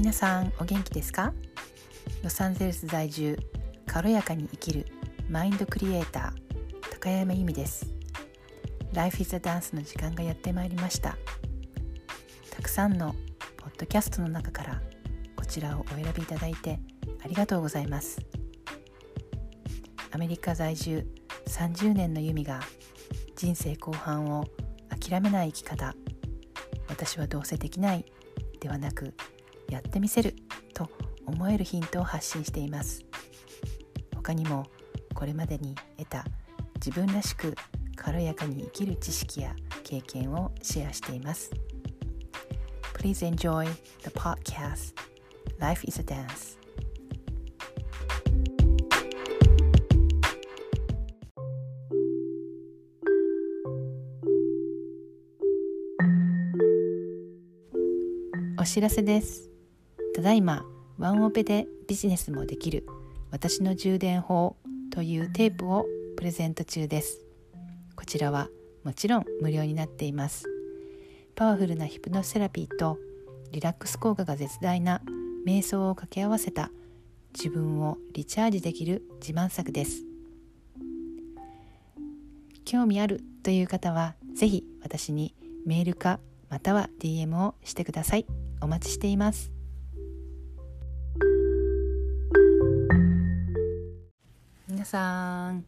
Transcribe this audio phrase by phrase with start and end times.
[0.00, 1.34] 皆さんお元気ですか？
[2.24, 3.38] ロサンゼルス在住
[3.86, 4.86] 軽やかに生きる
[5.28, 7.86] マインドクリエイター高山由美です。
[8.94, 11.18] Life is a Dance の時間がやってまいりました。
[12.50, 13.14] たくさんの
[13.58, 14.80] ポッドキャストの中から
[15.36, 16.80] こちらをお選びいただいて
[17.22, 18.22] ありがとうございます。
[20.12, 21.06] アメリカ在住
[21.46, 22.60] 30年の由美が
[23.36, 24.46] 人生後半を
[24.88, 25.94] 諦めない生き方。
[26.88, 28.06] 私はどうせできない
[28.60, 29.12] ではなく
[29.70, 30.34] やってみせる
[30.74, 30.90] と
[31.26, 33.04] 思えるヒントを発信しています。
[34.14, 34.66] 他にも
[35.14, 36.24] これまでに得た
[36.74, 37.54] 自分らしく
[37.96, 41.50] 軽やかに生きる知識や経験をシェアしています。
[42.94, 43.64] Please enjoy
[44.02, 44.94] the podcast.
[45.58, 46.58] Life is a Dance.
[58.58, 59.49] お知らせです。
[60.20, 60.66] ただいま
[60.98, 62.84] ワンオペでビジネスもできる
[63.30, 64.54] 私の充電法
[64.90, 65.86] というテープを
[66.18, 67.24] プレゼント中です。
[67.96, 68.50] こちらは
[68.84, 70.44] もちろん無料になっています。
[71.34, 72.98] パワフルなヒプノセラピーと
[73.50, 75.00] リラックス効果が絶大な
[75.46, 76.70] 瞑想を掛け合わせた
[77.32, 80.04] 自分をリチャージできる自慢作です。
[82.66, 88.26] 興味あるという方は是非私にメールかまたは DM をしてください。
[88.60, 89.59] お待ちしています。
[94.80, 95.66] 皆さん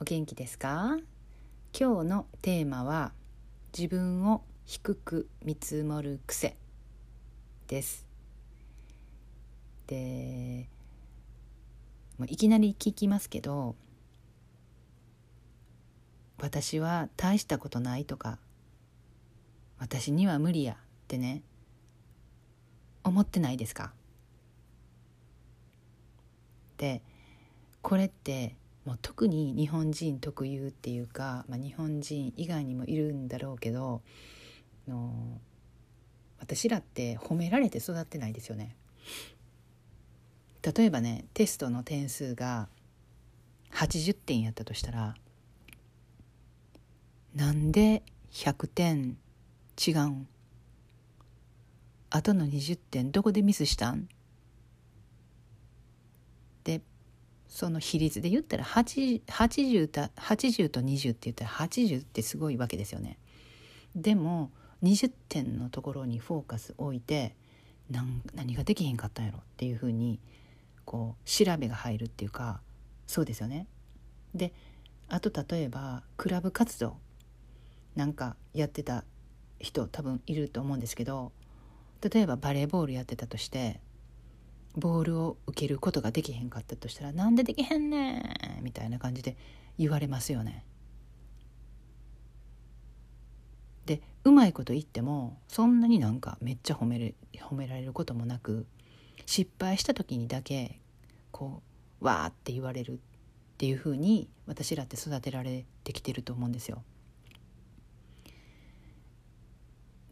[0.00, 0.96] お元気ですか？
[1.72, 3.12] 今日のテーマは
[3.72, 6.56] 自分を低く見積もる癖
[7.68, 8.04] です。
[9.86, 10.68] で
[12.18, 13.76] もういきなり聞きますけど
[16.40, 18.40] 私は大したことないとか
[19.78, 21.44] 私には無理やってね
[23.04, 23.92] 思ってないですか？
[26.76, 27.02] で
[27.80, 28.56] これって
[28.88, 34.00] もう特に日本人特有っていうか、まあ、日本人以外にもいるんだろうけど
[34.88, 35.12] の
[36.40, 38.76] 私らって褒められて育ってないですよね。
[40.62, 42.70] 例えばねテストの点数が
[43.74, 45.14] 80点やったとしたら
[47.34, 49.18] なんで100点
[49.86, 50.28] 違うん？
[52.08, 54.08] あとの20点どこでミスしたん？
[56.64, 56.80] で
[57.48, 63.18] その比率で言ったら 80, 80, た80と20って言ったら80ってすごいわけですよね。
[63.96, 64.50] でも
[64.82, 67.34] 20点のところにフォーカス置いて
[67.90, 70.20] 何何ができへんかったんやろっていうふうに
[70.84, 72.60] こう調べが入るっていうか
[73.06, 73.66] そうですよね。
[74.34, 74.52] で
[75.08, 76.98] あと例えばクラブ活動
[77.96, 79.04] なんかやってた
[79.58, 81.32] 人多分いると思うんですけど
[82.02, 83.80] 例えばバレーボールやってたとして
[84.76, 88.18] ボールを受けることができへんかったとしたら「なんでできへんね
[88.60, 89.36] ん!」みたいな感じで
[89.78, 90.64] 言われますよね。
[93.86, 98.66] でうまいこと言ってもそんなになんかめっちゃ褒める褒められることもなく
[99.24, 100.80] 失敗した時にだけ
[101.32, 101.62] こ
[102.00, 102.98] うわーって言われるっ
[103.56, 106.82] ていうふうに私らって育てられてきてると思うんですよ。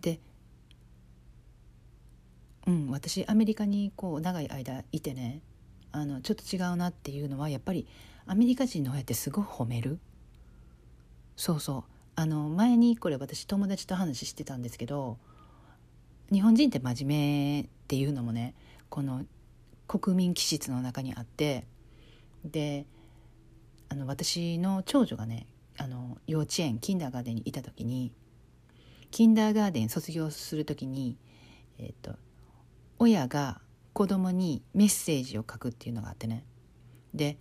[0.00, 0.20] で
[2.66, 5.40] うん私アメリカにこう長い間いてね
[5.92, 7.86] あのちょっと違うなっていうのはやっぱり
[8.26, 9.98] アメリカ人の親ってすごい褒める。
[11.36, 11.84] そうそう。
[12.16, 15.18] あの前にこれ私友達と話してたんですけど
[16.32, 18.54] 日本人って真面目っていうのもね
[18.88, 19.26] この
[19.86, 21.66] 国民気質の中にあって
[22.44, 22.86] で
[23.90, 28.12] あの私の長女がねあの幼稚園キンダーガーデンにいた時に
[29.10, 31.16] キンダーガーデン卒業する時に、
[31.78, 32.16] えーと、
[32.98, 33.60] 親が
[33.92, 36.44] 子供にメッセージを書くっていうのがあってね
[37.14, 37.38] で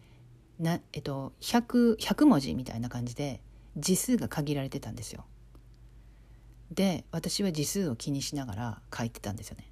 [0.59, 3.41] な、えっと、100, 100文字みたいな感じで
[3.75, 5.25] 字数が限られてたんですよ。
[6.71, 9.65] で私は字数を気にしながら書いてたんですよね。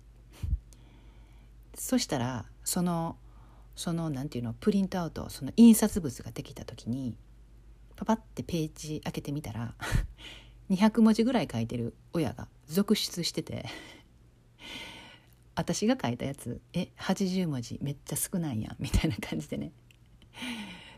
[1.75, 3.17] そしたらその
[3.75, 7.17] そのなんていうのプリントアウトその印刷物ができた時に
[7.95, 9.73] パパってページ開けてみたら
[10.69, 13.65] 200文字ぐらい書いてる親が続出してて
[15.55, 16.61] 私が書いたやつ。
[16.73, 18.75] え80文字めっちゃ少ないやん。
[18.81, 19.71] みたいな感じでね。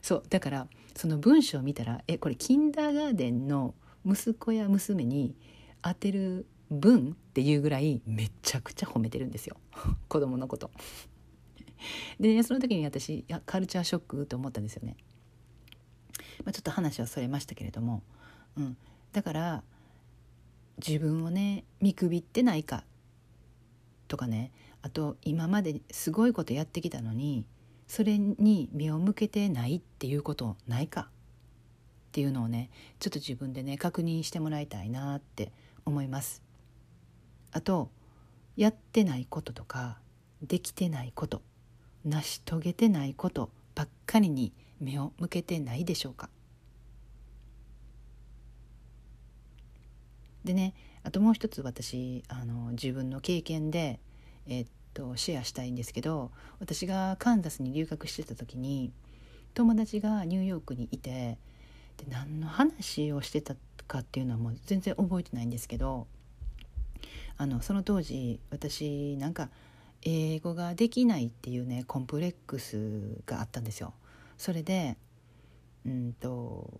[0.01, 0.23] そう。
[0.29, 3.75] だからその文章を見たらえこれキンダーガーデンの
[4.05, 5.35] 息子や娘に
[5.81, 9.57] 当てる文っていうぐらいめちゃくちゃ褒めてるんですよ。
[10.07, 10.71] 子供のこと。
[12.19, 14.95] で、その時に私やカルチャーショックと思ったんですよね。
[16.43, 18.03] まあ、ちょっと話はそれましたけれども、
[18.57, 18.77] うん、
[19.11, 19.63] だから
[20.85, 22.83] 自分をね見くびってないか
[24.07, 27.45] とかねあと今まですごいことやってきたのに
[27.87, 31.01] それに目を向けてないっていうことないか？
[31.01, 31.07] っ
[32.11, 32.69] ていうのをね
[32.99, 35.51] ちょっと自分でね確認してもらいたいなって
[35.85, 36.41] 思います。
[37.51, 37.89] あと
[38.55, 39.97] やってないこととか
[40.41, 41.41] できてないこと
[42.05, 46.29] 成し遂げてないことばっかりに目を向けてないでしょうか？
[50.43, 50.73] でね
[51.05, 53.99] あともう一つ私あの自分の経験で、
[54.47, 58.91] えっとシェアしたいんですけど私がカンザスに留学してた時に
[59.53, 61.37] 友達がニューヨークにいて
[61.97, 63.55] で何の話をしてた
[63.87, 66.07] かっていうのはもう全然覚えてないんですけど
[67.37, 69.49] あのその当時私なんか
[70.01, 73.93] 英語ができないっていうねコンプレックスがあったんですよ。
[74.37, 74.97] それで
[75.85, 76.79] うんと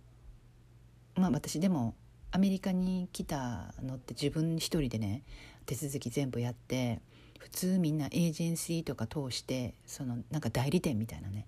[1.16, 1.94] まあ私でも
[2.36, 5.22] アメリカに来たのって自分一人でね
[5.64, 7.00] 手続き全部やって
[7.38, 11.46] 普通みんなエージェンシーとか通してそのなんか代理店みたいなね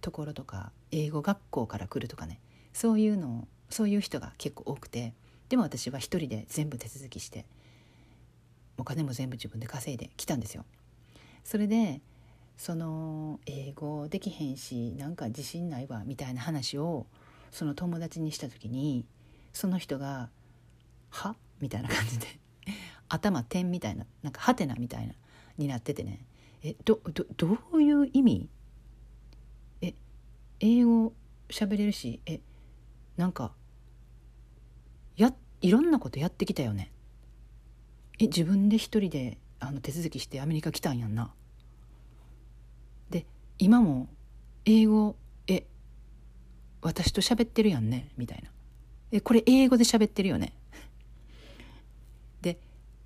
[0.00, 2.40] ところとか英語学校から来るとかね
[2.72, 5.12] そういうのそういう人が結構多くて
[5.50, 7.44] でも私は一人で全部手続きして
[8.78, 10.64] お金も全部自分で稼いできたんですよ。
[11.44, 12.00] それで
[12.56, 17.04] その英語できへんしなんか自信ないわみたいな話を
[17.50, 19.04] その友達にした時に
[19.52, 20.30] その人が
[21.10, 22.26] 「は?」みたいな感じで
[23.08, 25.14] 頭点みたいななんかハテナみたいな
[25.56, 26.24] になっててね。
[26.62, 28.48] えどどどういう意味？
[29.80, 29.94] え
[30.60, 31.14] 英語
[31.48, 32.40] 喋れるしえ
[33.16, 33.54] なんか
[35.16, 36.92] やいろんなことやってきたよね。
[38.18, 41.32] え自分で一人であの手続きしてアメリカ来たんやんな。
[43.10, 43.26] で
[43.58, 44.08] 今も
[44.64, 45.16] 英語
[45.46, 45.66] え
[46.82, 48.50] 私と喋ってるやんねみたいな。
[49.12, 50.52] えこれ英語で喋ってるよね？
[52.42, 52.58] で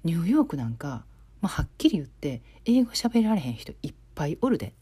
[0.05, 1.05] ニューヨークなんか、
[1.41, 4.73] まあ、はっきり言って英語喋られへん人いっぱいおるで。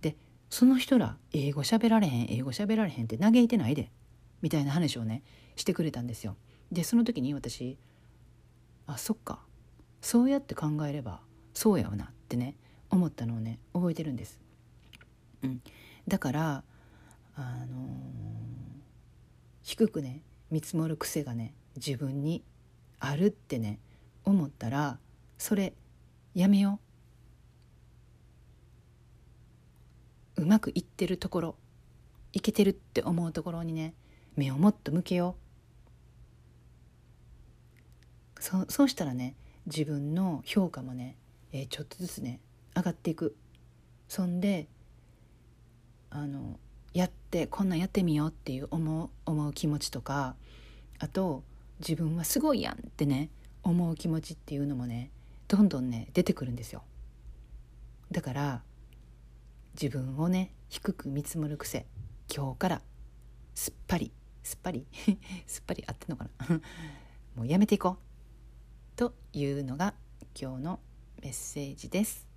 [0.00, 0.16] で
[0.50, 3.90] その人ら英語喋られへん英語喋られへんって嘆いてないで。
[4.42, 5.22] みたいな話をね
[5.56, 6.36] してくれたんですよ。
[6.70, 7.78] でその時に私
[8.86, 9.40] あそっか。
[10.02, 11.20] そうやって考えれば
[11.54, 12.56] そうやわなってね
[12.90, 14.38] 思ったのをね覚えてるんです。
[15.42, 15.62] うん、
[16.06, 16.62] だから
[17.36, 18.33] あのー、
[19.64, 20.20] 低くね
[20.50, 22.44] 見積もる癖がね自分に
[23.00, 23.80] あるってね
[24.24, 24.98] 思ったら
[25.38, 25.72] それ
[26.34, 26.78] やめよ
[30.36, 30.42] う。
[30.42, 31.56] うまくいってるところ
[32.32, 33.94] いけてるって思うところにね
[34.36, 35.36] 目をもっと向けよ
[38.38, 38.42] う。
[38.42, 39.34] そそうしたらね
[39.64, 41.16] 自分の評価もね、
[41.52, 42.40] えー、ちょっとずつね
[42.76, 43.34] 上がっていく。
[44.08, 44.68] そんで
[46.10, 46.58] あの
[46.94, 50.36] やってこんなんやってみようっていう思う思う気持ちとか
[51.00, 51.42] あと
[51.80, 53.30] 自分はすごいやんってね
[53.64, 55.10] 思う気持ちっていうのもね
[55.48, 56.82] どんどんね出てくるんですよ。
[58.12, 58.62] だから
[59.74, 61.86] 自分をね低く見積もる癖
[62.32, 62.82] 今日から
[63.54, 64.12] すっぱり
[64.44, 64.86] すっぱり
[65.46, 66.60] すっぱり合ってんのかな？
[67.34, 68.96] もうやめていこう。
[68.96, 69.94] というのが
[70.40, 70.80] 今日の
[71.20, 72.33] メッセージです。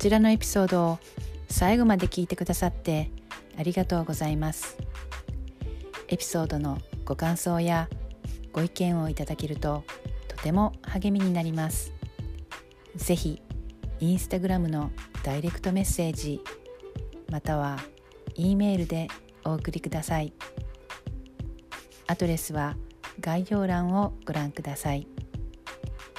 [0.00, 0.98] ちらのエピソードを
[1.50, 3.10] 最後まで聞いてくださって
[3.58, 4.78] ありがとうございます。
[6.08, 7.86] エピソードのご感想や
[8.50, 9.84] ご意見をいただけると
[10.26, 11.92] とても励みになります。
[12.96, 13.42] ぜひ
[13.98, 14.90] インスタグラムの
[15.22, 16.40] ダイレクトメッセージ
[17.30, 17.78] または
[18.36, 19.06] E メールで
[19.44, 20.32] お送りください。
[22.06, 22.74] アドレスは
[23.20, 25.06] 概要欄をご覧ください。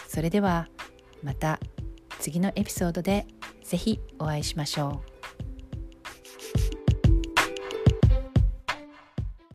[0.07, 0.67] それでは
[1.23, 1.59] また
[2.19, 3.25] 次のエピソードで
[3.71, 5.10] ぜひお会いしましょう。